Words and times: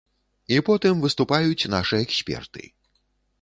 І 0.53 0.57
потым 0.69 1.03
выступаюць 1.05 1.69
нашы 1.75 2.01
эксперты. 2.07 2.67